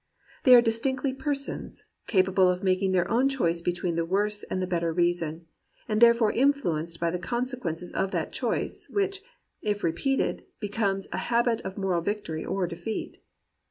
They 0.45 0.55
are 0.55 0.63
distinctly 0.63 1.13
persons, 1.13 1.85
capable 2.07 2.49
of 2.49 2.63
making 2.63 2.91
their 2.91 3.07
own 3.07 3.29
choice 3.29 3.61
between 3.61 3.95
the 3.97 4.03
worse 4.03 4.41
and 4.41 4.59
the 4.59 4.65
better 4.65 4.91
reason, 4.91 5.45
and 5.87 6.01
thereafter 6.01 6.31
influenced 6.31 6.99
by 6.99 7.11
the 7.11 7.19
conse 7.19 7.53
quences 7.55 7.93
of 7.93 8.09
that 8.09 8.33
choice, 8.33 8.89
which, 8.89 9.21
if 9.61 9.83
repeated, 9.83 10.43
becomes 10.59 11.07
a 11.11 11.17
habit 11.19 11.61
of 11.61 11.77
moral 11.77 12.01
victory 12.01 12.43
or 12.43 12.65
defeat. 12.65 13.19